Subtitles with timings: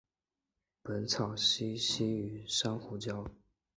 [0.81, 3.23] 本鱼栖息于珊瑚礁。